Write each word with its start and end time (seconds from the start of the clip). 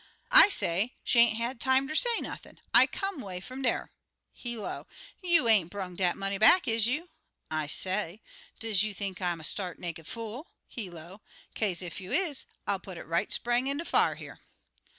I 0.31 0.49
say, 0.49 0.95
'She 1.03 1.19
ain't 1.19 1.37
had 1.37 1.59
time 1.59 1.87
ter 1.87 1.93
say 1.93 2.21
nothin' 2.21 2.59
I 2.73 2.87
come 2.87 3.21
'way 3.21 3.39
fum 3.39 3.61
dar.' 3.61 3.91
He 4.33 4.57
low, 4.57 4.87
'You 5.21 5.47
ain't 5.47 5.69
brung 5.69 5.95
dat 5.95 6.17
money 6.17 6.39
back, 6.39 6.67
is 6.67 6.87
you?' 6.87 7.09
I 7.51 7.67
say: 7.67 8.23
'Does 8.59 8.81
you 8.81 8.95
think 8.95 9.21
I'm 9.21 9.39
a 9.39 9.43
start 9.43 9.77
naked 9.77 10.07
fool?' 10.07 10.47
He 10.67 10.89
low: 10.89 11.21
'Kaze 11.53 11.83
ef 11.83 12.01
you 12.01 12.11
is, 12.11 12.47
I'll 12.65 12.79
put 12.79 12.97
it 12.97 13.03
right 13.05 13.31
spang 13.31 13.67
in 13.67 13.77
de 13.77 13.85
fire 13.85 14.15
here.' 14.15 14.39